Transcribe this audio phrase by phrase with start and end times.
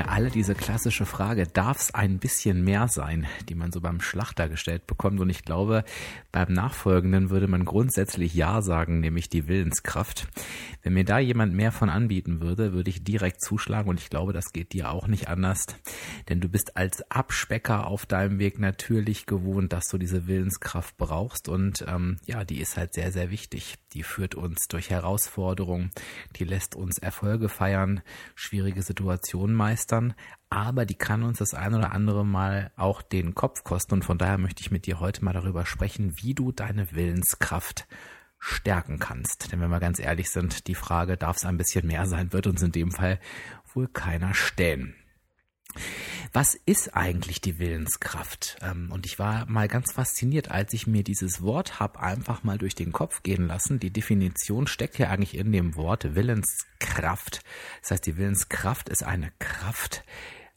[0.00, 4.00] Ja alle diese klassische Frage, darf es ein bisschen mehr sein, die man so beim
[4.00, 5.20] Schlachter gestellt bekommt.
[5.20, 5.84] Und ich glaube,
[6.32, 10.28] beim Nachfolgenden würde man grundsätzlich Ja sagen, nämlich die Willenskraft.
[10.82, 14.32] Wenn mir da jemand mehr von anbieten würde, würde ich direkt zuschlagen und ich glaube,
[14.32, 15.66] das geht dir auch nicht anders.
[16.28, 21.48] Denn du bist als Abspecker auf deinem Weg natürlich gewohnt, dass du diese Willenskraft brauchst
[21.48, 23.74] und ähm, ja, die ist halt sehr, sehr wichtig.
[23.92, 25.90] Die führt uns durch Herausforderungen,
[26.36, 28.00] die lässt uns Erfolge feiern,
[28.34, 30.14] schwierige Situationen mal meistern,
[30.48, 33.94] aber die kann uns das ein oder andere Mal auch den Kopf kosten.
[33.94, 37.86] Und von daher möchte ich mit dir heute mal darüber sprechen, wie du deine Willenskraft
[38.38, 39.52] stärken kannst.
[39.52, 42.46] Denn wenn wir ganz ehrlich sind, die Frage, darf es ein bisschen mehr sein, wird
[42.46, 43.20] uns in dem Fall
[43.74, 44.94] wohl keiner stellen.
[46.32, 48.58] Was ist eigentlich die Willenskraft?
[48.62, 52.58] Ähm, und ich war mal ganz fasziniert, als ich mir dieses Wort habe einfach mal
[52.58, 53.80] durch den Kopf gehen lassen.
[53.80, 57.42] Die Definition steckt ja eigentlich in dem Wort Willenskraft.
[57.80, 60.04] Das heißt, die Willenskraft ist eine Kraft.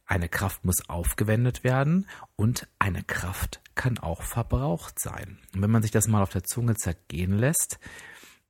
[0.05, 5.39] Eine Kraft muss aufgewendet werden und eine Kraft kann auch verbraucht sein.
[5.55, 7.79] Und wenn man sich das mal auf der Zunge zergehen lässt,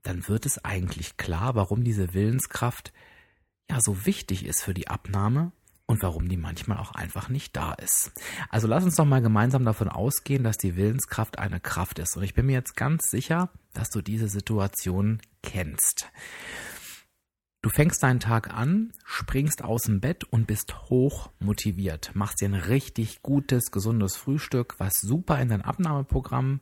[0.02, 2.92] dann wird es eigentlich klar, warum diese Willenskraft
[3.70, 5.54] ja so wichtig ist für die Abnahme
[5.86, 8.12] und warum die manchmal auch einfach nicht da ist.
[8.50, 12.16] Also lass uns doch mal gemeinsam davon ausgehen, dass die Willenskraft eine Kraft ist.
[12.16, 16.10] Und ich bin mir jetzt ganz sicher, dass du diese Situation kennst.
[17.62, 22.12] Du fängst deinen Tag an, springst aus dem Bett und bist hoch motiviert.
[22.14, 26.60] Machst dir ein richtig gutes, gesundes Frühstück, was super in dein Abnahmeprogramm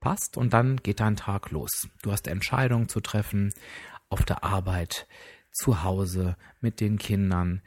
[0.00, 1.88] passt und dann geht dein Tag los.
[2.02, 3.54] Du hast Entscheidungen zu treffen
[4.10, 5.06] auf der Arbeit,
[5.52, 7.62] zu Hause, mit den Kindern,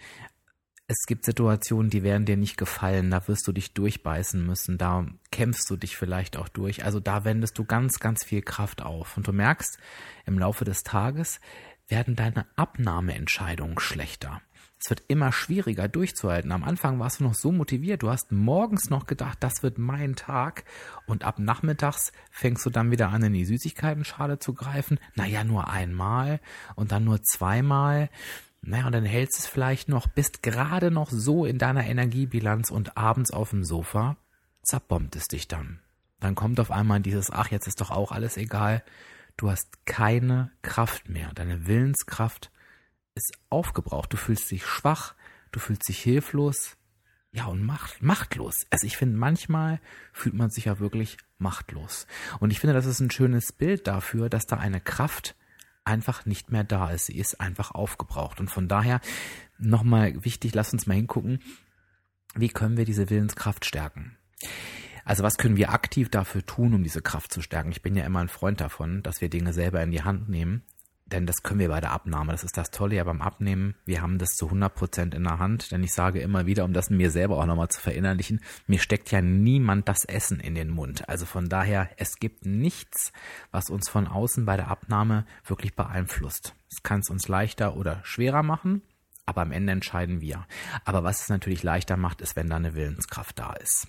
[0.88, 5.06] es gibt Situationen, die werden dir nicht gefallen, da wirst du dich durchbeißen müssen, da
[5.31, 6.85] kämpfst du dich vielleicht auch durch.
[6.85, 9.18] Also da wendest du ganz, ganz viel Kraft auf.
[9.18, 9.79] Und du merkst,
[10.25, 11.40] im Laufe des Tages
[11.88, 14.41] werden deine Abnahmeentscheidungen schlechter.
[14.78, 16.51] Es wird immer schwieriger durchzuhalten.
[16.51, 18.03] Am Anfang warst du noch so motiviert.
[18.03, 20.66] Du hast morgens noch gedacht, das wird mein Tag.
[21.07, 25.00] Und ab nachmittags fängst du dann wieder an, in die Süßigkeitenschale zu greifen.
[25.16, 26.40] Naja, nur einmal
[26.75, 28.09] und dann nur zweimal.
[28.68, 32.98] Naja, und dann hältst es vielleicht noch, bist gerade noch so in deiner Energiebilanz und
[32.98, 34.18] abends auf dem Sofa
[34.64, 35.80] zerbombt es dich dann.
[36.20, 38.84] Dann kommt auf einmal dieses, ach, jetzt ist doch auch alles egal.
[39.38, 41.31] Du hast keine Kraft mehr.
[41.36, 42.52] Deine Willenskraft
[43.14, 44.12] ist aufgebraucht.
[44.12, 45.14] Du fühlst dich schwach,
[45.52, 46.76] du fühlst dich hilflos,
[47.32, 48.66] ja, und macht, machtlos.
[48.72, 49.80] Also ich finde, manchmal
[50.14, 52.08] fühlt man sich ja wirklich machtlos.
[52.40, 55.36] Und ich finde, das ist ein schönes Bild dafür, dass da eine Kraft
[55.85, 57.07] einfach nicht mehr da ist.
[57.07, 58.40] Sie ist einfach aufgebraucht.
[58.40, 59.01] Und von daher
[59.57, 61.40] nochmal wichtig, lass uns mal hingucken,
[62.35, 64.18] wie können wir diese Willenskraft stärken?
[65.06, 67.72] Also was können wir aktiv dafür tun, um diese Kraft zu stärken?
[67.72, 70.63] Ich bin ja immer ein Freund davon, dass wir Dinge selber in die Hand nehmen
[71.05, 72.31] denn das können wir bei der Abnahme.
[72.31, 73.75] Das ist das Tolle ja beim Abnehmen.
[73.85, 76.73] Wir haben das zu 100 Prozent in der Hand, denn ich sage immer wieder, um
[76.73, 80.69] das mir selber auch nochmal zu verinnerlichen, mir steckt ja niemand das Essen in den
[80.69, 81.07] Mund.
[81.07, 83.13] Also von daher, es gibt nichts,
[83.51, 86.55] was uns von außen bei der Abnahme wirklich beeinflusst.
[86.71, 88.81] Es kann es uns leichter oder schwerer machen,
[89.27, 90.47] aber am Ende entscheiden wir.
[90.85, 93.87] Aber was es natürlich leichter macht, ist, wenn da eine Willenskraft da ist.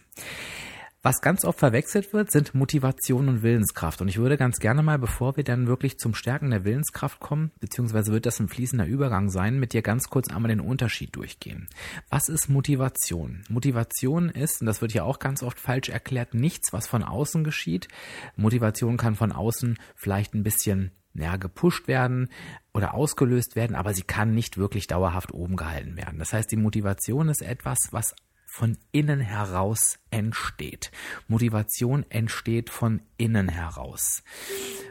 [1.03, 4.01] Was ganz oft verwechselt wird, sind Motivation und Willenskraft.
[4.01, 7.53] Und ich würde ganz gerne mal, bevor wir dann wirklich zum Stärken der Willenskraft kommen,
[7.61, 11.69] beziehungsweise wird das ein fließender Übergang sein, mit dir ganz kurz einmal den Unterschied durchgehen.
[12.11, 13.45] Was ist Motivation?
[13.49, 17.45] Motivation ist, und das wird ja auch ganz oft falsch erklärt, nichts, was von außen
[17.45, 17.87] geschieht.
[18.35, 22.29] Motivation kann von außen vielleicht ein bisschen ja, gepusht werden
[22.75, 26.19] oder ausgelöst werden, aber sie kann nicht wirklich dauerhaft oben gehalten werden.
[26.19, 28.15] Das heißt, die Motivation ist etwas, was
[28.57, 30.91] von innen heraus entsteht.
[31.29, 34.23] Motivation entsteht von innen heraus.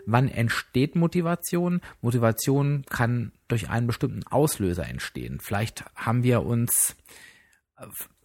[0.05, 1.81] Wann entsteht Motivation?
[1.99, 5.39] Motivation kann durch einen bestimmten Auslöser entstehen.
[5.39, 6.95] Vielleicht haben wir uns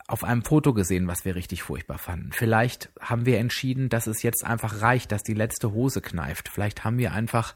[0.06, 2.32] auf einem Foto gesehen, was wir richtig furchtbar fanden.
[2.32, 6.50] Vielleicht haben wir entschieden, dass es jetzt einfach reicht, dass die letzte Hose kneift.
[6.50, 7.54] Vielleicht haben wir einfach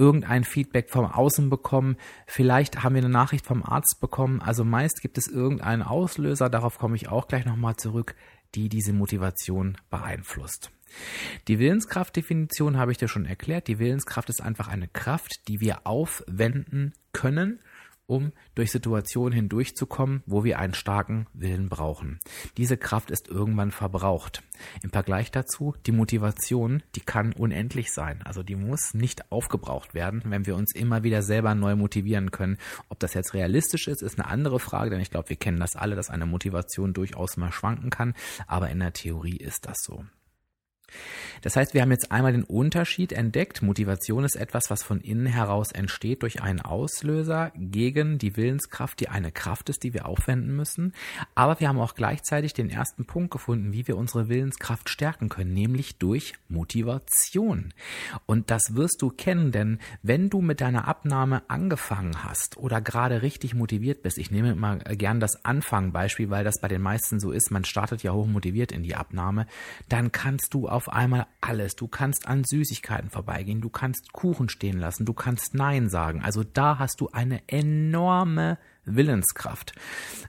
[0.00, 1.96] irgendein Feedback vom Außen bekommen.
[2.26, 4.40] Vielleicht haben wir eine Nachricht vom Arzt bekommen.
[4.40, 8.14] Also meist gibt es irgendeinen Auslöser, darauf komme ich auch gleich nochmal zurück,
[8.54, 10.70] die diese Motivation beeinflusst.
[11.46, 13.68] Die Willenskraftdefinition habe ich dir schon erklärt.
[13.68, 17.60] Die Willenskraft ist einfach eine Kraft, die wir aufwenden können,
[18.10, 22.18] um durch Situationen hindurchzukommen, wo wir einen starken Willen brauchen.
[22.56, 24.42] Diese Kraft ist irgendwann verbraucht.
[24.82, 28.20] Im Vergleich dazu, die Motivation, die kann unendlich sein.
[28.24, 32.58] Also die muss nicht aufgebraucht werden, wenn wir uns immer wieder selber neu motivieren können.
[32.88, 35.76] Ob das jetzt realistisch ist, ist eine andere Frage, denn ich glaube, wir kennen das
[35.76, 38.14] alle, dass eine Motivation durchaus mal schwanken kann.
[38.48, 40.04] Aber in der Theorie ist das so.
[41.42, 43.62] Das heißt, wir haben jetzt einmal den Unterschied entdeckt.
[43.62, 49.08] Motivation ist etwas, was von innen heraus entsteht durch einen Auslöser gegen die Willenskraft, die
[49.08, 50.92] eine Kraft ist, die wir aufwenden müssen.
[51.34, 55.54] Aber wir haben auch gleichzeitig den ersten Punkt gefunden, wie wir unsere Willenskraft stärken können,
[55.54, 57.72] nämlich durch Motivation.
[58.26, 63.22] Und das wirst du kennen, denn wenn du mit deiner Abnahme angefangen hast oder gerade
[63.22, 67.30] richtig motiviert bist, ich nehme immer gern das Anfangbeispiel, weil das bei den meisten so
[67.32, 69.46] ist, man startet ja hoch motiviert in die Abnahme,
[69.88, 71.76] dann kannst du auf einmal alles.
[71.76, 76.22] Du kannst an Süßigkeiten vorbeigehen, du kannst Kuchen stehen lassen, du kannst Nein sagen.
[76.22, 78.56] Also da hast du eine enorme
[78.86, 79.74] Willenskraft.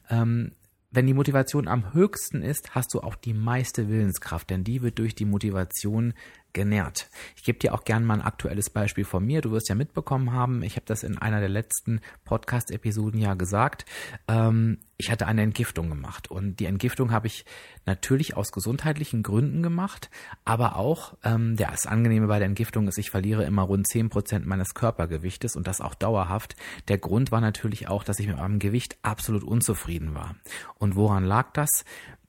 [0.10, 0.52] Ähm,
[0.90, 5.00] wenn die Motivation am höchsten ist, hast du auch die meiste Willenskraft, denn die wird
[5.00, 6.14] durch die Motivation
[6.54, 7.10] genährt.
[7.36, 9.42] Ich gebe dir auch gerne mal ein aktuelles Beispiel von mir.
[9.42, 13.86] Du wirst ja mitbekommen haben, ich habe das in einer der letzten Podcast-Episoden ja gesagt.
[14.28, 17.44] Ähm, ich hatte eine Entgiftung gemacht und die Entgiftung habe ich
[17.86, 20.12] natürlich aus gesundheitlichen Gründen gemacht,
[20.46, 24.10] aber auch ähm, der das Angenehme bei der Entgiftung ist, ich verliere immer rund zehn
[24.10, 26.56] Prozent meines Körpergewichtes und das auch dauerhaft.
[26.88, 30.36] Der Grund war natürlich auch, dass ich mit meinem Gewicht absolut unzufrieden war.
[30.78, 31.84] Und woran lag das?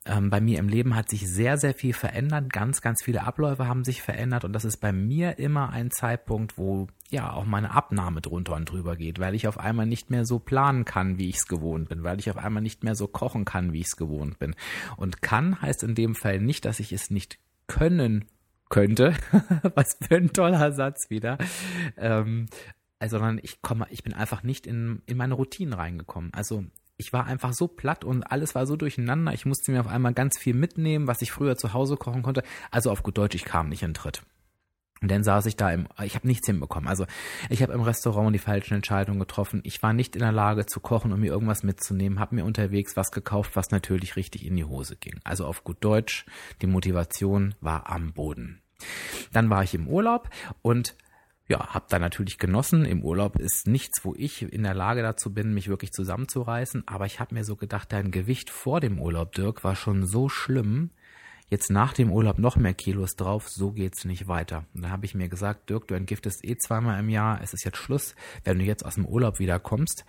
[0.05, 2.51] Ähm, bei mir im Leben hat sich sehr, sehr viel verändert.
[2.51, 6.57] Ganz, ganz viele Abläufe haben sich verändert und das ist bei mir immer ein Zeitpunkt,
[6.57, 10.25] wo ja auch meine Abnahme drunter und drüber geht, weil ich auf einmal nicht mehr
[10.25, 13.07] so planen kann, wie ich es gewohnt bin, weil ich auf einmal nicht mehr so
[13.07, 14.55] kochen kann, wie ich es gewohnt bin.
[14.97, 18.25] Und kann heißt in dem Fall nicht, dass ich es nicht können
[18.69, 19.13] könnte.
[19.75, 21.37] Was für ein toller Satz wieder.
[21.95, 22.47] Ähm,
[23.05, 26.33] sondern ich komme, ich bin einfach nicht in, in meine Routinen reingekommen.
[26.33, 26.65] Also
[26.97, 29.33] ich war einfach so platt und alles war so durcheinander.
[29.33, 32.43] Ich musste mir auf einmal ganz viel mitnehmen, was ich früher zu Hause kochen konnte.
[32.71, 34.23] Also auf gut Deutsch, ich kam nicht in Tritt.
[35.01, 36.87] Und dann saß ich da im, ich habe nichts hinbekommen.
[36.87, 37.05] Also
[37.49, 39.59] ich habe im Restaurant die falschen Entscheidungen getroffen.
[39.65, 42.95] Ich war nicht in der Lage zu kochen und mir irgendwas mitzunehmen, habe mir unterwegs
[42.95, 45.19] was gekauft, was natürlich richtig in die Hose ging.
[45.25, 46.25] Also auf gut Deutsch,
[46.61, 48.61] die Motivation war am Boden.
[49.33, 50.29] Dann war ich im Urlaub
[50.61, 50.95] und
[51.47, 52.85] ja, habe da natürlich genossen.
[52.85, 56.83] Im Urlaub ist nichts, wo ich in der Lage dazu bin, mich wirklich zusammenzureißen.
[56.87, 60.29] Aber ich habe mir so gedacht, dein Gewicht vor dem Urlaub, Dirk, war schon so
[60.29, 60.91] schlimm
[61.53, 64.65] jetzt nach dem Urlaub noch mehr Kilos drauf, so geht's nicht weiter.
[64.73, 67.63] Und da habe ich mir gesagt, Dirk, du entgiftest eh zweimal im Jahr, es ist
[67.63, 68.15] jetzt Schluss.
[68.43, 70.03] Wenn du jetzt aus dem Urlaub wiederkommst,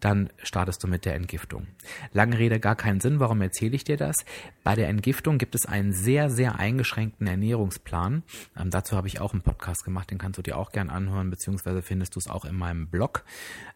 [0.00, 1.66] dann startest du mit der Entgiftung.
[2.12, 4.14] Lange Rede, gar keinen Sinn, warum erzähle ich dir das?
[4.62, 8.22] Bei der Entgiftung gibt es einen sehr, sehr eingeschränkten Ernährungsplan.
[8.58, 11.30] Ähm, dazu habe ich auch einen Podcast gemacht, den kannst du dir auch gern anhören,
[11.30, 13.24] beziehungsweise findest du es auch in meinem Blog.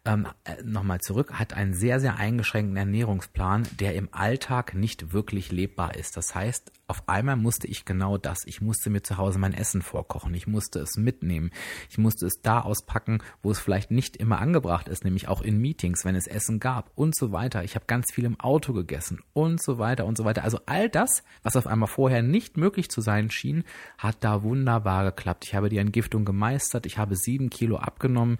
[0.05, 5.50] Ähm, äh, Nochmal zurück, hat einen sehr, sehr eingeschränkten Ernährungsplan, der im Alltag nicht wirklich
[5.50, 6.19] lebbar ist.
[6.19, 8.40] Das heißt, auf einmal musste ich genau das.
[8.46, 10.34] Ich musste mir zu Hause mein Essen vorkochen.
[10.34, 11.50] Ich musste es mitnehmen.
[11.88, 15.58] Ich musste es da auspacken, wo es vielleicht nicht immer angebracht ist, nämlich auch in
[15.58, 17.62] Meetings, wenn es Essen gab und so weiter.
[17.62, 20.43] Ich habe ganz viel im Auto gegessen und so weiter und so weiter.
[20.43, 23.64] Also all das, was auf einmal vorher nicht möglich zu sein schien,
[23.96, 25.44] hat da wunderbar geklappt.
[25.44, 26.84] Ich habe die Entgiftung gemeistert.
[26.84, 28.38] Ich habe sieben Kilo abgenommen,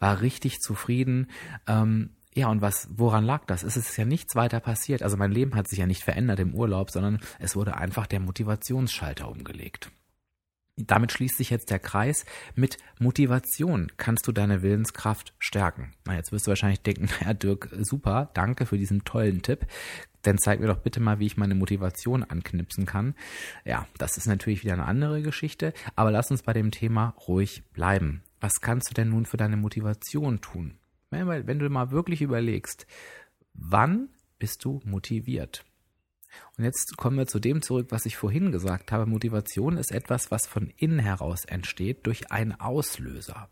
[0.00, 1.30] war richtig zufrieden.
[1.68, 3.62] Ähm, ja, und was, woran lag das?
[3.62, 5.02] Es ist ja nichts weiter passiert.
[5.02, 8.20] Also mein Leben hat sich ja nicht verändert im Urlaub, sondern es wurde einfach der
[8.20, 9.90] Motivationsschalter umgelegt.
[10.76, 12.26] Damit schließt sich jetzt der Kreis.
[12.54, 15.94] Mit Motivation kannst du deine Willenskraft stärken.
[16.04, 19.66] Na, jetzt wirst du wahrscheinlich denken, Herr Dirk, super, danke für diesen tollen Tipp.
[20.20, 23.14] Dann zeig mir doch bitte mal, wie ich meine Motivation anknipsen kann.
[23.64, 27.62] Ja, das ist natürlich wieder eine andere Geschichte, aber lass uns bei dem Thema ruhig
[27.72, 28.22] bleiben.
[28.40, 30.74] Was kannst du denn nun für deine Motivation tun?
[31.10, 32.86] Wenn du mal wirklich überlegst,
[33.54, 34.08] wann
[34.38, 35.64] bist du motiviert?
[36.58, 39.06] Und jetzt kommen wir zu dem zurück, was ich vorhin gesagt habe.
[39.06, 43.48] Motivation ist etwas, was von innen heraus entsteht durch einen Auslöser.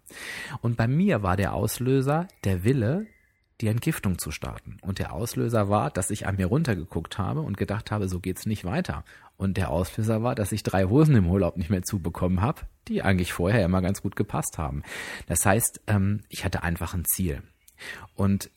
[0.61, 3.07] Und bei mir war der Auslöser der Wille,
[3.61, 4.79] die Entgiftung zu starten.
[4.83, 8.47] Und der Auslöser war, dass ich an mir runtergeguckt habe und gedacht habe, so geht's
[8.47, 9.05] nicht weiter.
[9.37, 13.03] Und der Auslöser war, dass ich drei Hosen im Urlaub nicht mehr zubekommen habe, die
[13.03, 14.83] eigentlich vorher immer ganz gut gepasst haben.
[15.27, 17.43] Das heißt, ähm, ich hatte einfach ein Ziel.
[18.15, 18.51] Und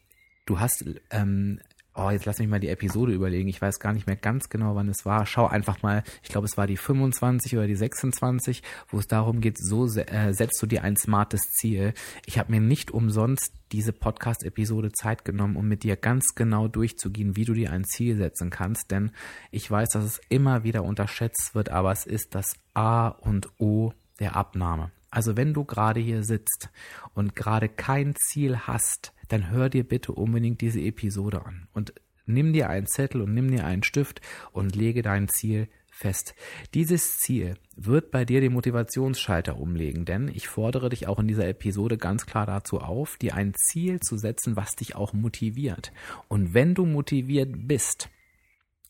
[0.45, 1.59] du hast, ähm,
[1.97, 3.49] oh, jetzt lass mich mal die Episode überlegen.
[3.49, 5.25] Ich weiß gar nicht mehr ganz genau, wann es war.
[5.25, 9.41] Schau einfach mal, ich glaube, es war die 25 oder die 26, wo es darum
[9.41, 11.93] geht, so äh, setzt du dir ein smartes Ziel.
[12.25, 17.35] Ich habe mir nicht umsonst diese Podcast-Episode Zeit genommen, um mit dir ganz genau durchzugehen,
[17.35, 18.91] wie du dir ein Ziel setzen kannst.
[18.91, 19.11] Denn
[19.51, 23.91] ich weiß, dass es immer wieder unterschätzt wird, aber es ist das A und O
[24.19, 24.91] der Abnahme.
[25.09, 26.69] Also wenn du gerade hier sitzt
[27.13, 31.93] und gerade kein Ziel hast, dann hör dir bitte unbedingt diese Episode an und
[32.25, 36.35] nimm dir einen Zettel und nimm dir einen Stift und lege dein Ziel fest.
[36.73, 41.47] Dieses Ziel wird bei dir den Motivationsschalter umlegen, denn ich fordere dich auch in dieser
[41.47, 45.91] Episode ganz klar dazu auf, dir ein Ziel zu setzen, was dich auch motiviert.
[46.27, 48.09] Und wenn du motiviert bist,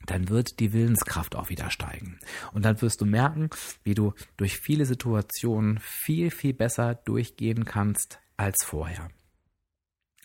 [0.05, 2.19] dann wird die Willenskraft auch wieder steigen.
[2.53, 3.49] Und dann wirst du merken,
[3.83, 9.09] wie du durch viele Situationen viel, viel besser durchgehen kannst als vorher.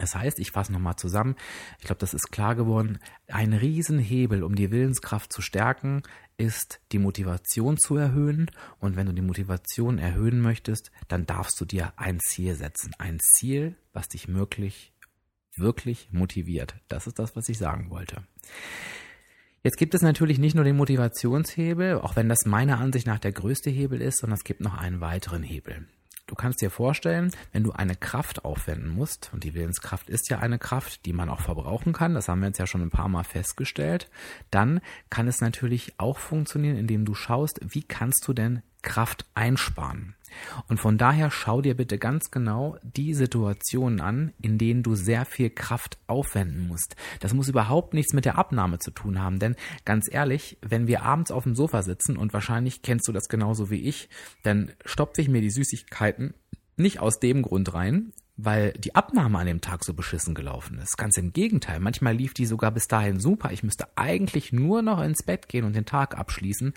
[0.02, 1.36] Das heißt, ich fasse nochmal zusammen,
[1.78, 6.02] ich glaube, das ist klar geworden, ein Riesenhebel, um die Willenskraft zu stärken,
[6.36, 8.50] ist die Motivation zu erhöhen.
[8.80, 12.92] Und wenn du die Motivation erhöhen möchtest, dann darfst du dir ein Ziel setzen.
[12.98, 14.92] Ein Ziel, was dich wirklich,
[15.54, 16.74] wirklich motiviert.
[16.88, 18.24] Das ist das, was ich sagen wollte.
[19.62, 23.30] Jetzt gibt es natürlich nicht nur den Motivationshebel, auch wenn das meiner Ansicht nach der
[23.30, 25.86] größte Hebel ist, sondern es gibt noch einen weiteren Hebel.
[26.32, 30.38] Du kannst dir vorstellen, wenn du eine Kraft aufwenden musst, und die Willenskraft ist ja
[30.38, 33.10] eine Kraft, die man auch verbrauchen kann, das haben wir jetzt ja schon ein paar
[33.10, 34.08] Mal festgestellt,
[34.50, 40.14] dann kann es natürlich auch funktionieren, indem du schaust, wie kannst du denn Kraft einsparen.
[40.68, 45.24] Und von daher schau dir bitte ganz genau die Situationen an, in denen du sehr
[45.24, 46.96] viel Kraft aufwenden musst.
[47.20, 51.02] Das muss überhaupt nichts mit der Abnahme zu tun haben, denn ganz ehrlich, wenn wir
[51.02, 54.08] abends auf dem Sofa sitzen und wahrscheinlich kennst du das genauso wie ich,
[54.42, 56.34] dann stopfe ich mir die Süßigkeiten
[56.76, 58.12] nicht aus dem Grund rein,
[58.44, 60.98] weil die Abnahme an dem Tag so beschissen gelaufen ist.
[60.98, 61.80] Ganz im Gegenteil.
[61.80, 63.52] Manchmal lief die sogar bis dahin super.
[63.52, 66.74] Ich müsste eigentlich nur noch ins Bett gehen und den Tag abschließen.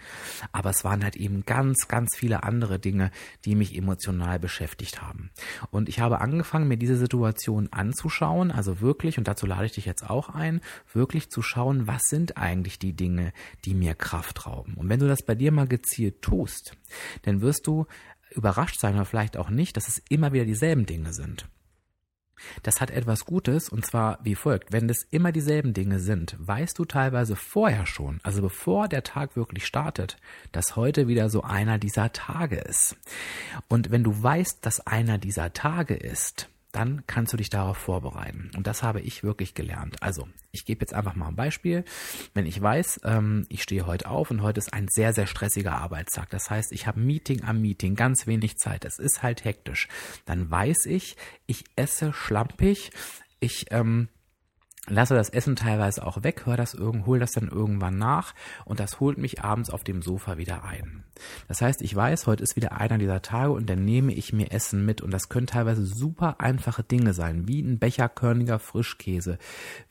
[0.51, 3.11] Aber es waren halt eben ganz, ganz viele andere Dinge,
[3.45, 5.31] die mich emotional beschäftigt haben.
[5.71, 8.51] Und ich habe angefangen, mir diese Situation anzuschauen.
[8.51, 10.61] Also wirklich, und dazu lade ich dich jetzt auch ein,
[10.93, 13.33] wirklich zu schauen, was sind eigentlich die Dinge,
[13.65, 14.75] die mir Kraft rauben.
[14.75, 16.77] Und wenn du das bei dir mal gezielt tust,
[17.23, 17.85] dann wirst du
[18.35, 21.47] überrascht sein oder vielleicht auch nicht, dass es immer wieder dieselben Dinge sind.
[22.63, 24.71] Das hat etwas Gutes und zwar wie folgt.
[24.71, 29.35] Wenn es immer dieselben Dinge sind, weißt du teilweise vorher schon, also bevor der Tag
[29.35, 30.17] wirklich startet,
[30.51, 32.97] dass heute wieder so einer dieser Tage ist.
[33.67, 38.51] Und wenn du weißt, dass einer dieser Tage ist, dann kannst du dich darauf vorbereiten.
[38.57, 40.03] Und das habe ich wirklich gelernt.
[40.03, 41.85] Also, ich gebe jetzt einfach mal ein Beispiel.
[42.33, 45.77] Wenn ich weiß, ähm, ich stehe heute auf und heute ist ein sehr, sehr stressiger
[45.77, 46.29] Arbeitstag.
[46.31, 48.83] Das heißt, ich habe Meeting am Meeting, ganz wenig Zeit.
[48.83, 49.87] Es ist halt hektisch.
[50.25, 51.15] Dann weiß ich,
[51.45, 52.91] ich esse schlampig.
[53.39, 54.09] Ich ähm,
[54.87, 58.33] lasse das Essen teilweise auch weg, hör das irgend, hol das dann irgendwann nach
[58.65, 61.04] und das holt mich abends auf dem Sofa wieder ein.
[61.47, 64.51] Das heißt, ich weiß, heute ist wieder einer dieser Tage und dann nehme ich mir
[64.51, 69.37] Essen mit und das können teilweise super einfache Dinge sein, wie ein Becher körniger Frischkäse,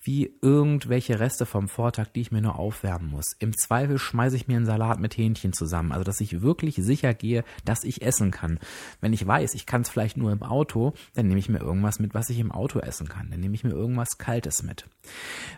[0.02, 3.36] wie irgendwelche Reste vom Vortag, die ich mir nur aufwärmen muss.
[3.38, 7.14] Im Zweifel schmeiße ich mir einen Salat mit Hähnchen zusammen, also dass ich wirklich sicher
[7.14, 8.58] gehe, dass ich essen kann.
[9.00, 11.98] Wenn ich weiß, ich kann es vielleicht nur im Auto, dann nehme ich mir irgendwas
[11.98, 13.30] mit, was ich im Auto essen kann.
[13.30, 14.86] Dann nehme ich mir irgendwas Kaltes mit.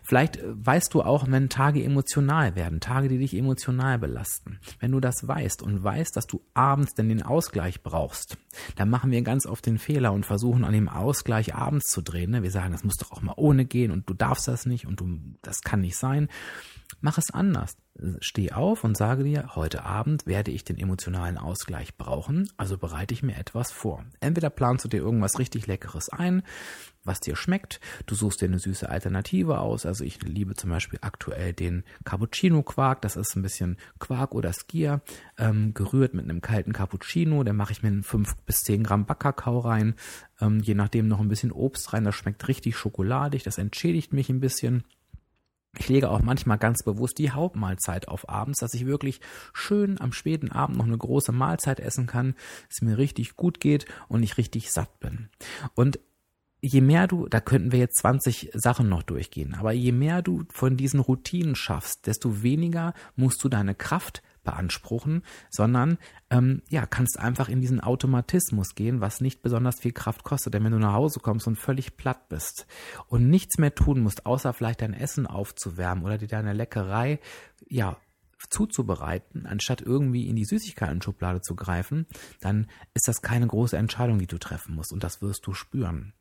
[0.02, 4.58] Vielleicht äh, weißt du auch, wenn Tage emotional werden, Tage, die dich emotional belasten.
[4.80, 8.36] Wenn du das weißt und weißt, dass du abends denn den Ausgleich brauchst,
[8.76, 12.30] dann machen wir ganz oft den Fehler und versuchen an dem Ausgleich abends zu drehen.
[12.30, 12.42] Ne?
[12.42, 15.00] Wir sagen, das muss doch auch mal ohne gehen und du darfst das nicht und
[15.00, 16.28] du, das kann nicht sein.
[17.00, 17.76] Mach es anders.
[18.20, 23.14] Steh auf und sage dir, heute Abend werde ich den emotionalen Ausgleich brauchen, also bereite
[23.14, 24.04] ich mir etwas vor.
[24.20, 26.42] Entweder planst du dir irgendwas richtig Leckeres ein,
[27.04, 30.98] was dir schmeckt, du suchst dir eine süße Alternative aus, also ich liebe zum Beispiel
[31.00, 35.00] aktuell den Cappuccino-Quark, das ist ein bisschen Quark oder Skier,
[35.38, 39.60] ähm, gerührt mit einem kalten Cappuccino, dann mache ich mir 5 bis 10 Gramm Backkakao
[39.60, 39.94] rein,
[40.40, 44.28] ähm, je nachdem noch ein bisschen Obst rein, das schmeckt richtig schokoladig, das entschädigt mich
[44.28, 44.84] ein bisschen
[45.78, 49.20] ich lege auch manchmal ganz bewusst die Hauptmahlzeit auf abends, dass ich wirklich
[49.52, 52.34] schön am späten Abend noch eine große Mahlzeit essen kann,
[52.70, 55.28] es mir richtig gut geht und ich richtig satt bin.
[55.74, 55.98] Und
[56.60, 60.44] je mehr du, da könnten wir jetzt 20 Sachen noch durchgehen, aber je mehr du
[60.52, 65.98] von diesen Routinen schaffst, desto weniger musst du deine Kraft beanspruchen, sondern
[66.30, 70.54] ähm, ja, kannst einfach in diesen Automatismus gehen, was nicht besonders viel Kraft kostet.
[70.54, 72.66] Denn wenn du nach Hause kommst und völlig platt bist
[73.08, 77.20] und nichts mehr tun musst, außer vielleicht dein Essen aufzuwärmen oder dir deine Leckerei,
[77.68, 77.98] ja,
[78.50, 82.06] zuzubereiten, anstatt irgendwie in die Süßigkeiten-Schublade zu greifen,
[82.40, 86.12] dann ist das keine große Entscheidung, die du treffen musst und das wirst du spüren.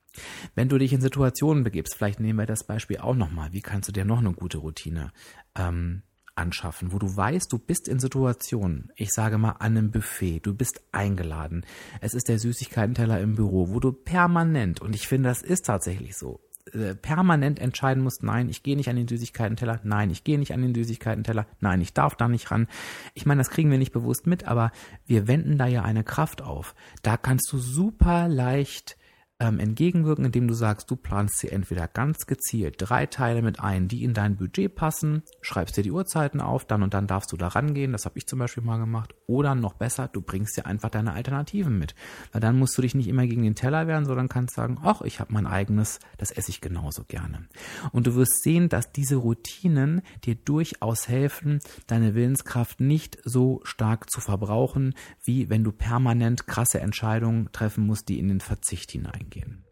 [0.55, 3.89] Wenn du dich in Situationen begibst, vielleicht nehmen wir das Beispiel auch nochmal, wie kannst
[3.89, 5.11] du dir noch eine gute Routine
[5.55, 6.03] ähm,
[6.35, 10.53] anschaffen, wo du weißt, du bist in Situationen, ich sage mal an einem Buffet, du
[10.53, 11.65] bist eingeladen,
[12.01, 16.15] es ist der Süßigkeitenteller im Büro, wo du permanent, und ich finde, das ist tatsächlich
[16.17, 16.41] so,
[16.73, 20.51] äh, permanent entscheiden musst, nein, ich gehe nicht an den Süßigkeiten-Teller, nein, ich gehe nicht
[20.51, 22.67] an den Süßigkeiten-Teller, nein, ich darf da nicht ran.
[23.13, 24.71] Ich meine, das kriegen wir nicht bewusst mit, aber
[25.05, 26.73] wir wenden da ja eine Kraft auf.
[27.03, 28.97] Da kannst du super leicht
[29.39, 33.89] ähm, entgegenwirken, indem du sagst, du planst dir entweder ganz gezielt drei Teile mit ein,
[33.89, 37.37] die in dein Budget passen, schreibst dir die Uhrzeiten auf, dann und dann darfst du
[37.37, 40.65] da rangehen, das habe ich zum Beispiel mal gemacht, oder noch besser, du bringst dir
[40.65, 41.95] einfach deine Alternativen mit,
[42.31, 45.01] weil dann musst du dich nicht immer gegen den Teller wehren, sondern kannst sagen, ach,
[45.01, 47.45] ich habe mein eigenes, das esse ich genauso gerne.
[47.91, 54.09] Und du wirst sehen, dass diese Routinen dir durchaus helfen, deine Willenskraft nicht so stark
[54.09, 59.24] zu verbrauchen, wie wenn du permanent krasse Entscheidungen treffen musst, die in den Verzicht hineingehen
[59.25, 59.63] eingehen.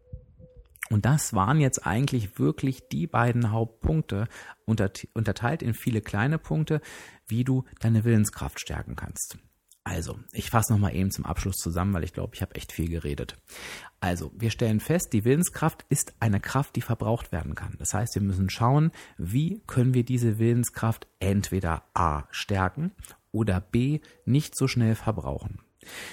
[0.90, 4.28] Und das waren jetzt eigentlich wirklich die beiden Hauptpunkte,
[4.66, 6.80] unterteilt in viele kleine Punkte,
[7.26, 9.38] wie du deine Willenskraft stärken kannst.
[9.82, 12.88] Also, ich fasse nochmal eben zum Abschluss zusammen, weil ich glaube, ich habe echt viel
[12.88, 13.36] geredet.
[14.00, 17.76] Also, wir stellen fest, die Willenskraft ist eine Kraft, die verbraucht werden kann.
[17.78, 22.92] Das heißt, wir müssen schauen, wie können wir diese Willenskraft entweder A stärken
[23.30, 25.60] oder B nicht so schnell verbrauchen.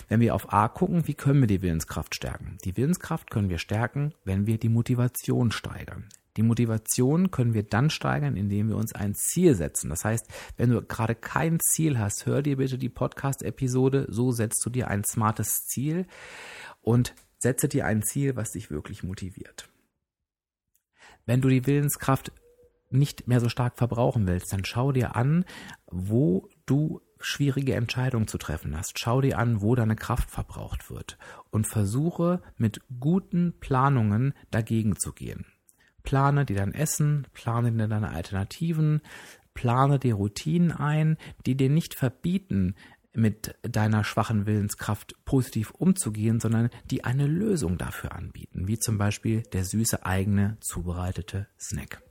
[0.07, 2.57] Wenn wir auf A gucken, wie können wir die Willenskraft stärken?
[2.63, 6.07] Die Willenskraft können wir stärken, wenn wir die Motivation steigern.
[6.37, 9.89] Die Motivation können wir dann steigern, indem wir uns ein Ziel setzen.
[9.89, 14.07] Das heißt, wenn du gerade kein Ziel hast, hör dir bitte die Podcast-Episode.
[14.09, 16.05] So setzt du dir ein smartes Ziel
[16.81, 19.67] und setze dir ein Ziel, was dich wirklich motiviert.
[21.25, 22.31] Wenn du die Willenskraft
[22.89, 25.45] nicht mehr so stark verbrauchen willst, dann schau dir an,
[25.87, 31.17] wo du schwierige Entscheidungen zu treffen hast, schau dir an, wo deine Kraft verbraucht wird
[31.49, 35.45] und versuche mit guten Planungen dagegen zu gehen.
[36.03, 39.01] Plane dir dein Essen, plane dir deine Alternativen,
[39.53, 42.75] plane dir Routinen ein, die dir nicht verbieten,
[43.13, 49.43] mit deiner schwachen Willenskraft positiv umzugehen, sondern die eine Lösung dafür anbieten, wie zum Beispiel
[49.53, 52.01] der süße eigene zubereitete Snack.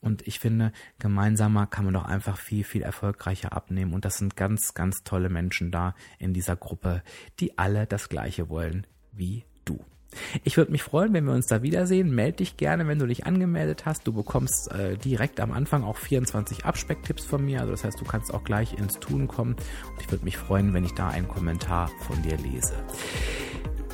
[0.00, 3.92] Und ich finde, gemeinsamer kann man doch einfach viel, viel erfolgreicher abnehmen.
[3.92, 7.02] Und das sind ganz, ganz tolle Menschen da in dieser Gruppe,
[7.40, 9.84] die alle das Gleiche wollen wie du.
[10.44, 12.14] Ich würde mich freuen, wenn wir uns da wiedersehen.
[12.14, 14.06] Meld dich gerne, wenn du dich angemeldet hast.
[14.06, 17.60] Du bekommst äh, direkt am Anfang auch 24 Abspecktipps von mir.
[17.60, 19.54] Also das heißt, du kannst auch gleich ins Tun kommen.
[19.54, 22.74] Und ich würde mich freuen, wenn ich da einen Kommentar von dir lese.